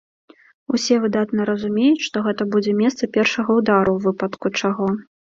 Усе 0.75 0.95
выдатна 1.01 1.41
разумеюць, 1.49 2.05
што 2.07 2.23
гэта 2.27 2.47
будзе 2.55 2.73
месцам 2.79 3.11
першага 3.17 3.49
ўдару 3.59 3.91
ў 3.97 4.07
выпадку 4.07 4.51
чаго. 4.63 4.89